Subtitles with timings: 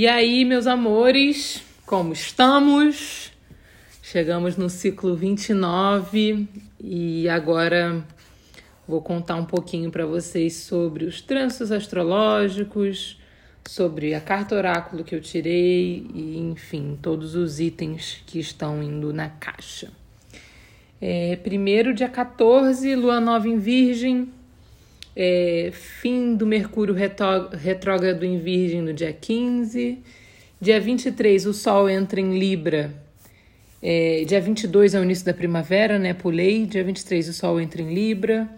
[0.00, 3.32] E aí, meus amores, como estamos?
[4.00, 6.46] Chegamos no ciclo 29
[6.78, 8.06] e agora
[8.86, 13.20] vou contar um pouquinho para vocês sobre os trânsitos astrológicos,
[13.66, 19.12] sobre a carta oráculo que eu tirei e, enfim, todos os itens que estão indo
[19.12, 19.90] na caixa.
[21.00, 24.32] É, primeiro, dia 14, lua nova em Virgem,
[25.20, 29.98] é, fim do Mercúrio retrógrado em Virgem no dia 15.
[30.60, 32.94] Dia 23, o Sol entra em Libra.
[33.82, 36.14] É, dia 22 é o início da primavera, né?
[36.14, 36.66] Pulei.
[36.66, 38.48] Dia 23, o Sol entra em Libra.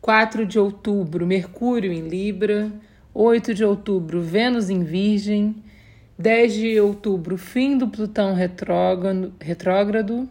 [0.00, 2.70] 4 de outubro, Mercúrio em Libra.
[3.12, 5.56] 8 de outubro, Vênus em Virgem.
[6.16, 9.34] 10 de outubro, fim do Plutão retrógrado.
[9.40, 10.28] retrógrado.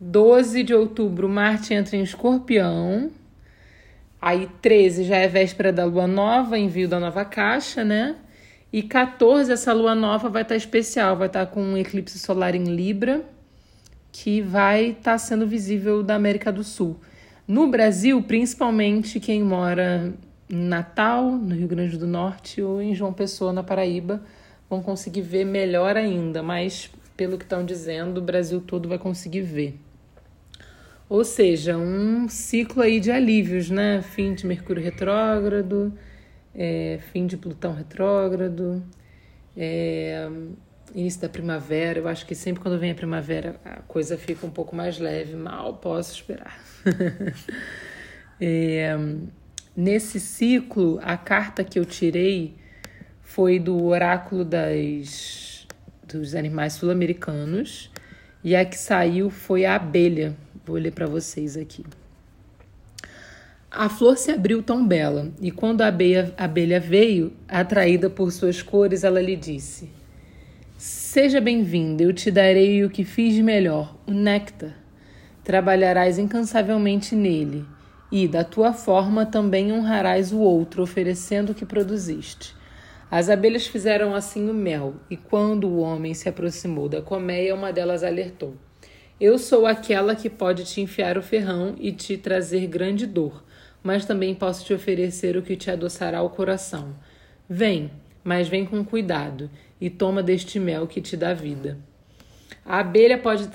[0.00, 3.08] 12 de outubro, Marte entra em Escorpião.
[4.26, 8.16] Aí 13 já é véspera da lua nova, envio da nova caixa, né?
[8.72, 12.18] E 14, essa lua nova vai estar tá especial, vai estar tá com um eclipse
[12.18, 13.24] solar em Libra,
[14.10, 16.98] que vai estar tá sendo visível da América do Sul.
[17.46, 20.12] No Brasil, principalmente quem mora
[20.50, 24.24] em Natal, no Rio Grande do Norte ou em João Pessoa, na Paraíba,
[24.68, 29.42] vão conseguir ver melhor ainda, mas pelo que estão dizendo, o Brasil todo vai conseguir
[29.42, 29.78] ver.
[31.08, 34.02] Ou seja, um ciclo aí de alívios, né?
[34.02, 35.96] Fim de Mercúrio retrógrado,
[36.52, 38.82] é, fim de Plutão retrógrado,
[39.56, 40.28] é,
[40.92, 42.00] início da primavera.
[42.00, 45.36] Eu acho que sempre quando vem a primavera a coisa fica um pouco mais leve,
[45.36, 46.58] mal posso esperar.
[48.40, 48.96] é,
[49.76, 52.56] nesse ciclo, a carta que eu tirei
[53.22, 55.68] foi do oráculo das,
[56.02, 57.92] dos animais sul-americanos
[58.42, 60.34] e a que saiu foi a abelha
[60.66, 61.84] Vou ler para vocês aqui.
[63.70, 68.32] A flor se abriu tão bela, e quando a abelha, a abelha veio, atraída por
[68.32, 69.88] suas cores, ela lhe disse:
[70.76, 74.74] Seja bem-vinda, eu te darei o que fiz de melhor, o néctar.
[75.44, 77.64] Trabalharás incansavelmente nele,
[78.10, 82.56] e, da tua forma, também honrarás o outro, oferecendo o que produziste.
[83.08, 87.72] As abelhas fizeram assim o mel, e quando o homem se aproximou da colmeia, uma
[87.72, 88.56] delas alertou.
[89.18, 93.42] Eu sou aquela que pode te enfiar o ferrão e te trazer grande dor,
[93.82, 96.94] mas também posso te oferecer o que te adoçará o coração.
[97.48, 97.90] Vem,
[98.22, 99.50] mas vem com cuidado,
[99.80, 101.78] e toma deste mel que te dá vida.
[102.62, 103.48] A abelha pode,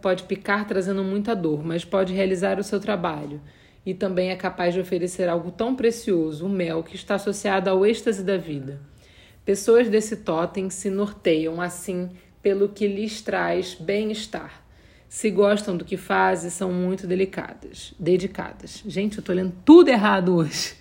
[0.00, 3.40] pode picar trazendo muita dor, mas pode realizar o seu trabalho.
[3.84, 7.84] E também é capaz de oferecer algo tão precioso, o mel, que está associado ao
[7.84, 8.80] êxtase da vida.
[9.44, 12.08] Pessoas desse totem se norteiam assim
[12.40, 14.67] pelo que lhes traz bem-estar
[15.08, 18.82] se gostam do que fazem, são muito delicadas, dedicadas.
[18.86, 20.74] Gente, eu tô lendo tudo errado hoje.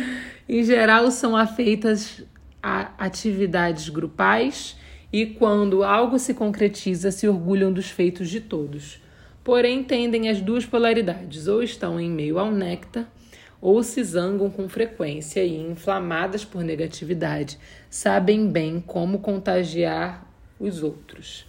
[0.48, 2.22] em geral, são afeitas
[2.62, 4.76] a atividades grupais
[5.12, 9.02] e, quando algo se concretiza, se orgulham dos feitos de todos.
[9.44, 13.06] Porém, entendem as duas polaridades, ou estão em meio ao néctar,
[13.60, 17.58] ou se zangam com frequência e, inflamadas por negatividade,
[17.90, 20.26] sabem bem como contagiar
[20.58, 21.46] os outros.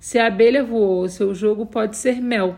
[0.00, 2.56] Se a abelha voou, seu jogo pode ser mel.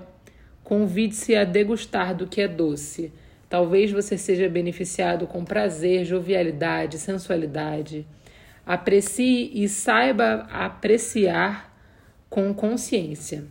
[0.62, 3.12] Convide-se a degustar do que é doce.
[3.48, 8.06] Talvez você seja beneficiado com prazer, jovialidade, sensualidade.
[8.64, 11.74] Aprecie e saiba apreciar
[12.28, 13.44] com consciência.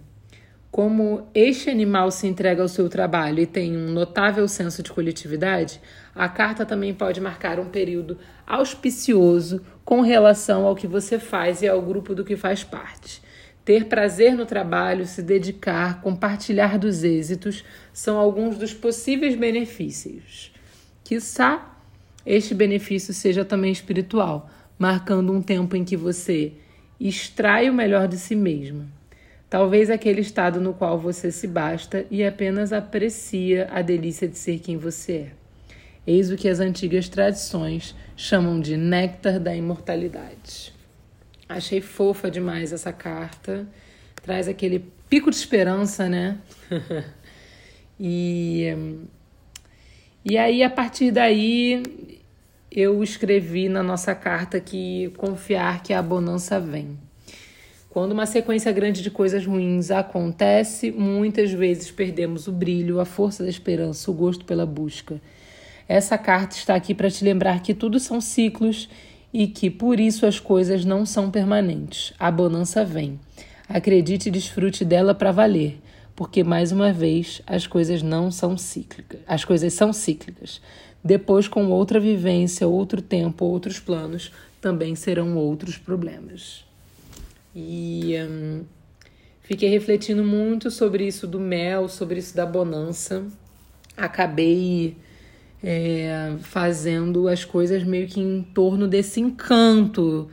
[0.72, 5.82] Como este animal se entrega ao seu trabalho e tem um notável senso de coletividade,
[6.14, 11.68] a carta também pode marcar um período auspicioso com relação ao que você faz e
[11.68, 13.28] ao grupo do que faz parte.
[13.69, 17.63] Ter prazer no trabalho, se dedicar, compartilhar dos êxitos
[17.94, 20.52] são alguns dos possíveis benefícios.
[21.03, 21.78] Quizá
[22.25, 26.53] este benefício seja também espiritual, marcando um tempo em que você
[27.00, 28.88] extrai o melhor de si mesmo.
[29.47, 34.57] Talvez aquele estado no qual você se basta e apenas aprecia a delícia de ser
[34.57, 35.31] quem você é.
[36.07, 40.79] Eis o que as antigas tradições chamam de néctar da imortalidade.
[41.50, 43.68] Achei fofa demais essa carta.
[44.22, 46.38] Traz aquele pico de esperança, né?
[48.00, 48.68] e,
[50.24, 51.81] e aí, a partir daí,
[52.72, 56.96] eu escrevi na nossa carta que confiar que a bonança vem.
[57.90, 63.42] Quando uma sequência grande de coisas ruins acontece, muitas vezes perdemos o brilho, a força
[63.42, 65.19] da esperança, o gosto pela busca.
[65.88, 68.88] Essa carta está aqui para te lembrar que tudo são ciclos
[69.34, 72.14] e que por isso as coisas não são permanentes.
[72.20, 73.20] A bonança vem.
[73.68, 75.80] Acredite e desfrute dela para valer,
[76.16, 79.20] porque mais uma vez as coisas não são cíclicas.
[79.28, 80.60] As coisas são cíclicas.
[81.04, 86.66] Depois, com outra vivência, outro tempo, outros planos, também serão outros problemas.
[87.56, 88.64] E hum,
[89.42, 93.25] fiquei refletindo muito sobre isso do mel, sobre isso da bonança.
[93.96, 94.98] Acabei
[95.64, 100.30] é, fazendo as coisas meio que em torno desse encanto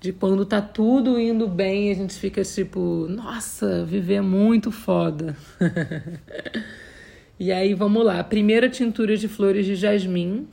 [0.00, 5.36] de quando tá tudo indo bem, a gente fica tipo, nossa, viver é muito foda.
[7.38, 10.46] e aí vamos lá, primeira tintura de flores de jasmim.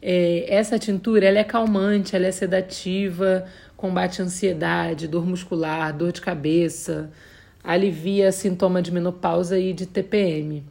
[0.00, 3.46] É, essa tintura ela é calmante, ela é sedativa,
[3.76, 7.10] combate ansiedade, dor muscular, dor de cabeça,
[7.64, 10.62] alivia sintoma de menopausa e de TPM.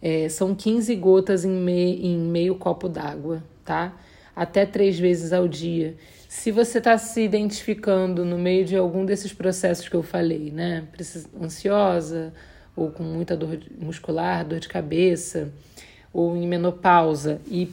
[0.00, 3.96] É, são 15 gotas em, me, em meio copo d'água, tá?
[4.34, 5.96] Até três vezes ao dia.
[6.28, 10.84] Se você está se identificando no meio de algum desses processos que eu falei, né?
[11.42, 12.32] Ansiosa,
[12.76, 15.50] ou com muita dor muscular, dor de cabeça,
[16.12, 17.68] ou em menopausa, e,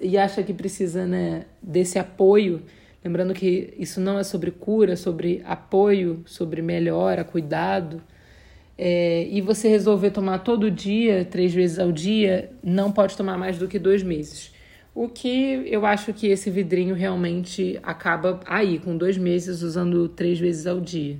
[0.00, 2.62] e acha que precisa né, desse apoio,
[3.02, 8.02] lembrando que isso não é sobre cura, é sobre apoio, sobre melhora, cuidado
[8.82, 13.58] é, e você resolver tomar todo dia, três vezes ao dia, não pode tomar mais
[13.58, 14.54] do que dois meses.
[14.94, 20.40] O que eu acho que esse vidrinho realmente acaba aí, com dois meses, usando três
[20.40, 21.18] vezes ao dia.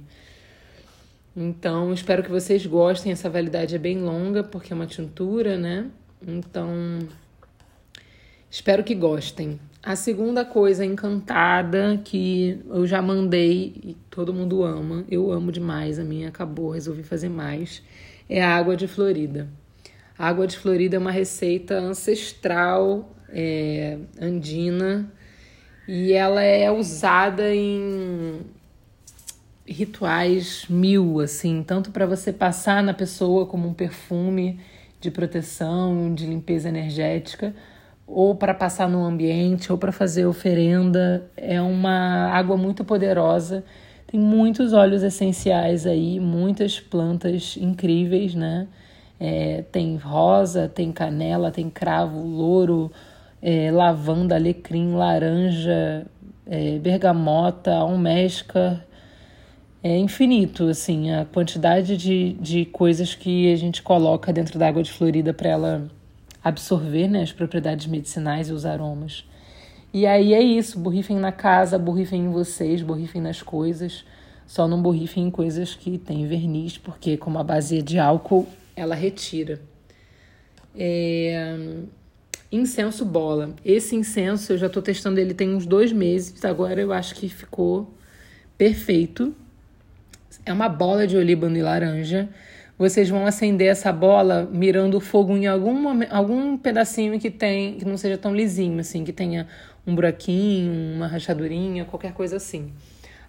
[1.37, 3.13] Então, espero que vocês gostem.
[3.13, 5.91] Essa validade é bem longa, porque é uma tintura, né?
[6.27, 6.73] Então,
[8.51, 9.61] espero que gostem.
[9.83, 15.99] A segunda coisa encantada que eu já mandei e todo mundo ama, eu amo demais,
[15.99, 17.83] a minha acabou, resolvi fazer mais,
[18.29, 19.49] é a água de Florida.
[20.19, 25.11] A água de Florida é uma receita ancestral é, andina
[25.89, 28.41] e ela é usada em
[29.67, 34.61] rituais mil, assim, tanto para você passar na pessoa como um perfume
[35.01, 37.55] de proteção, de limpeza energética,
[38.11, 41.25] ou para passar no ambiente, ou para fazer oferenda.
[41.37, 43.65] É uma água muito poderosa.
[44.07, 48.67] Tem muitos óleos essenciais aí, muitas plantas incríveis, né?
[49.19, 52.91] É, tem rosa, tem canela, tem cravo, louro,
[53.41, 56.07] é, lavanda, alecrim, laranja,
[56.47, 58.85] é, bergamota, almesca.
[59.83, 64.83] É infinito, assim, a quantidade de, de coisas que a gente coloca dentro da água
[64.83, 66.00] de Florida para ela
[66.43, 69.25] absorver né, as propriedades medicinais e os aromas.
[69.93, 74.05] E aí é isso, borrifem na casa, borrifem em vocês, borrifem nas coisas.
[74.47, 78.49] Só não borrifem em coisas que têm verniz, porque como a base é de álcool,
[78.75, 79.61] ela retira.
[80.77, 81.57] É...
[82.51, 83.55] Incenso bola.
[83.65, 87.29] Esse incenso eu já estou testando ele tem uns dois meses, agora eu acho que
[87.29, 87.93] ficou
[88.59, 89.35] perfeito.
[90.45, 92.29] É uma bola de olíbano e laranja
[92.81, 97.85] vocês vão acender essa bola mirando o fogo em algum, algum pedacinho que tem que
[97.85, 99.47] não seja tão lisinho, assim, que tenha
[99.87, 102.73] um buraquinho, uma rachadurinha, qualquer coisa assim.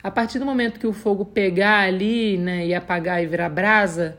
[0.02, 4.18] A partir do momento que o fogo pegar ali, né, e apagar e virar brasa,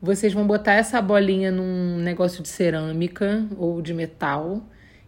[0.00, 4.62] vocês vão botar essa bolinha num negócio de cerâmica ou de metal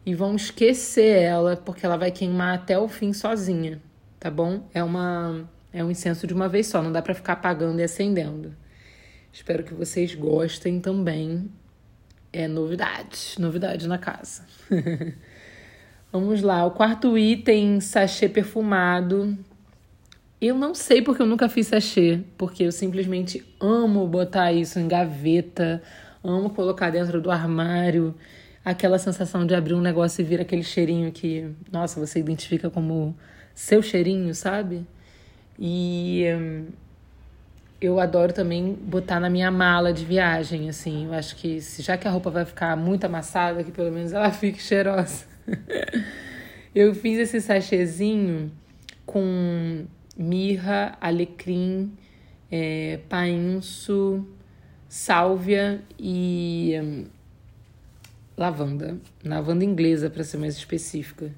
[0.05, 3.81] e vão esquecer ela, porque ela vai queimar até o fim sozinha,
[4.21, 4.69] tá bom?
[4.75, 7.83] É uma é um incenso de uma vez só, não dá para ficar apagando e
[7.83, 8.55] acendendo.
[9.35, 11.51] Espero que vocês gostem também.
[12.33, 14.47] É novidade, novidade na casa.
[16.13, 19.37] Vamos lá, o quarto item, sachê perfumado.
[20.41, 24.87] Eu não sei porque eu nunca fiz sachê, porque eu simplesmente amo botar isso em
[24.87, 25.83] gaveta,
[26.23, 28.15] amo colocar dentro do armário,
[28.65, 33.17] aquela sensação de abrir um negócio e vir aquele cheirinho que, nossa, você identifica como
[33.53, 34.87] seu cheirinho, sabe?
[35.59, 36.67] E hum,
[37.85, 41.07] eu adoro também botar na minha mala de viagem, assim.
[41.07, 44.31] Eu acho que já que a roupa vai ficar muito amassada, que pelo menos ela
[44.33, 45.27] fique cheirosa.
[46.75, 48.51] eu fiz esse sachêzinho
[49.05, 49.87] com
[50.17, 51.93] mirra, alecrim,
[52.51, 54.27] é, painço,
[54.89, 57.05] sálvia e hum,
[58.37, 58.99] lavanda.
[59.25, 61.31] Lavanda inglesa, para ser mais específica.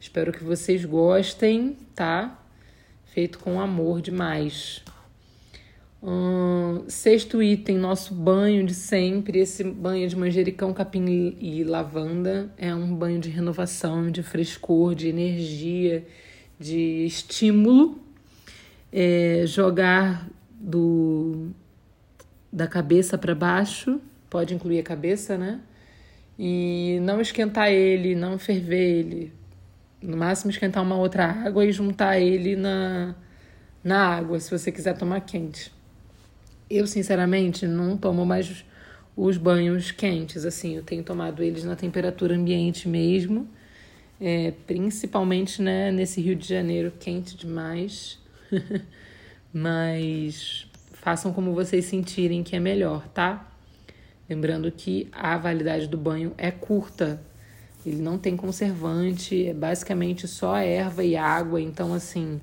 [0.00, 2.38] Espero que vocês gostem, tá?
[3.04, 4.82] Feito com amor demais.
[6.04, 9.38] Hum, sexto item, nosso banho de sempre.
[9.38, 15.08] Esse banho de manjericão, capim e lavanda é um banho de renovação, de frescor, de
[15.08, 16.04] energia,
[16.58, 18.00] de estímulo.
[18.92, 20.28] É, jogar
[20.60, 21.50] do
[22.52, 25.60] da cabeça para baixo, pode incluir a cabeça, né?
[26.38, 29.32] E não esquentar ele, não ferver ele.
[30.02, 33.14] No máximo esquentar uma outra água e juntar ele na,
[33.84, 35.72] na água, se você quiser tomar quente.
[36.74, 38.64] Eu, sinceramente, não tomo mais
[39.14, 43.46] os banhos quentes, assim, eu tenho tomado eles na temperatura ambiente mesmo.
[44.20, 48.18] é, principalmente né, nesse Rio de Janeiro quente demais.
[49.52, 53.52] Mas façam como vocês sentirem que é melhor, tá?
[54.30, 57.20] Lembrando que a validade do banho é curta.
[57.84, 61.60] Ele não tem conservante, é basicamente só erva e água.
[61.60, 62.40] Então, assim,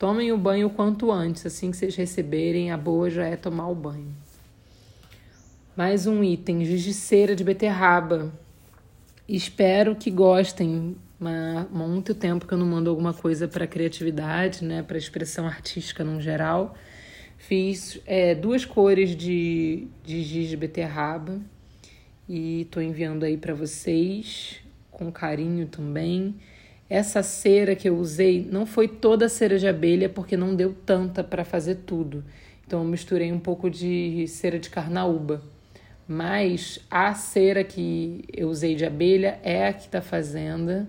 [0.00, 1.44] tomem o banho o quanto antes.
[1.44, 4.16] Assim que vocês receberem, a boa já é tomar o banho.
[5.76, 8.32] Mais um item: giz de cera de beterraba.
[9.28, 10.96] Espero que gostem.
[11.22, 16.02] Há muito tempo que eu não mando alguma coisa para criatividade, né, para expressão artística
[16.02, 16.74] no geral.
[17.36, 21.38] Fiz é, duas cores de, de giz de beterraba
[22.26, 26.34] e estou enviando aí para vocês com carinho também.
[26.90, 31.24] Essa cera que eu usei não foi toda cera de abelha porque não deu tanta
[31.24, 32.22] para fazer tudo.
[32.66, 35.40] Então eu misturei um pouco de cera de carnaúba
[36.12, 40.88] mas a cera que eu usei de abelha é a que está fazendo.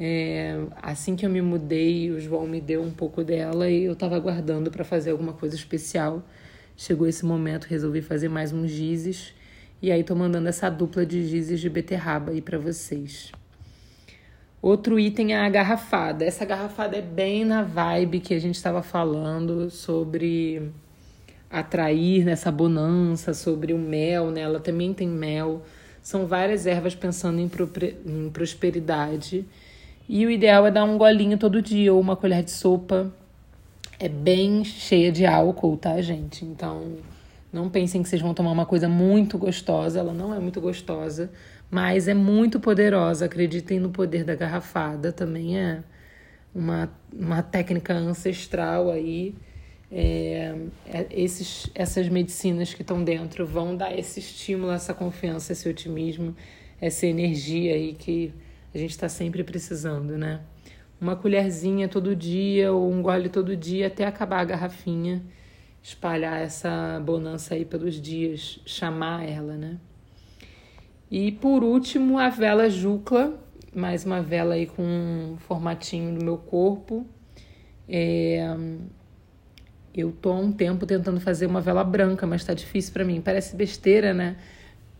[0.00, 3.92] É, assim que eu me mudei, o João me deu um pouco dela e eu
[3.92, 6.26] estava aguardando para fazer alguma coisa especial.
[6.74, 9.34] Chegou esse momento, resolvi fazer mais uns gizes
[9.82, 13.32] e aí tô mandando essa dupla de gizes de beterraba aí para vocês.
[14.60, 16.24] Outro item é a garrafada.
[16.24, 20.70] Essa garrafada é bem na vibe que a gente estava falando sobre
[21.50, 24.40] atrair nessa bonança, sobre o mel, né?
[24.40, 25.62] Ela também tem mel.
[26.02, 27.50] São várias ervas pensando em,
[28.06, 29.44] em prosperidade.
[30.08, 33.12] E o ideal é dar um golinho todo dia ou uma colher de sopa.
[33.98, 36.44] É bem cheia de álcool, tá, gente?
[36.44, 36.96] Então,
[37.56, 39.98] não pensem que vocês vão tomar uma coisa muito gostosa.
[39.98, 41.30] Ela não é muito gostosa,
[41.70, 43.24] mas é muito poderosa.
[43.24, 45.10] Acreditem no poder da garrafada.
[45.12, 45.82] Também é
[46.54, 49.34] uma, uma técnica ancestral aí
[49.90, 50.54] é,
[50.86, 56.34] é, esses, essas medicinas que estão dentro vão dar esse estímulo, essa confiança, esse otimismo,
[56.80, 58.32] essa energia aí que
[58.74, 60.40] a gente está sempre precisando, né?
[61.00, 65.22] Uma colherzinha todo dia ou um gole todo dia até acabar a garrafinha,
[65.86, 69.78] espalhar essa bonança aí pelos dias, chamar ela, né?
[71.08, 73.38] E por último, a vela Jucla,
[73.72, 77.06] mais uma vela aí com um formatinho do meu corpo.
[77.88, 78.44] É,
[79.94, 83.20] eu tô há um tempo tentando fazer uma vela branca, mas tá difícil para mim.
[83.20, 84.38] Parece besteira, né?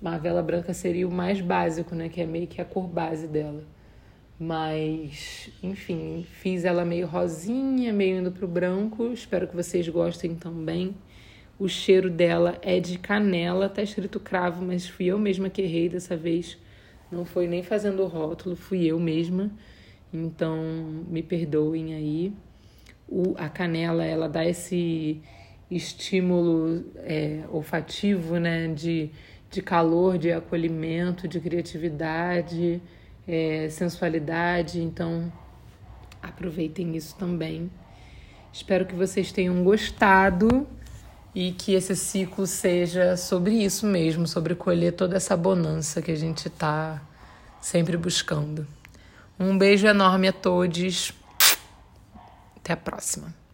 [0.00, 2.08] Uma vela branca seria o mais básico, né?
[2.08, 3.64] Que é meio que a cor base dela.
[4.38, 9.12] Mas, enfim, fiz ela meio rosinha, meio indo pro branco.
[9.12, 10.94] Espero que vocês gostem também.
[11.58, 15.88] O cheiro dela é de canela, tá escrito cravo, mas fui eu mesma que errei
[15.88, 16.58] dessa vez.
[17.10, 19.50] Não foi nem fazendo o rótulo, fui eu mesma.
[20.12, 20.58] Então,
[21.08, 22.32] me perdoem aí
[23.08, 25.20] o, a canela ela dá esse
[25.70, 29.10] estímulo é, olfativo, né, de,
[29.50, 32.80] de calor, de acolhimento, de criatividade,
[33.26, 34.80] é, sensualidade.
[34.80, 35.32] Então,
[36.22, 37.70] aproveitem isso também.
[38.52, 40.66] Espero que vocês tenham gostado
[41.34, 46.16] e que esse ciclo seja sobre isso mesmo, sobre colher toda essa bonança que a
[46.16, 47.02] gente está
[47.60, 48.66] sempre buscando.
[49.38, 51.12] Um beijo enorme a todos.
[52.56, 53.45] Até a próxima.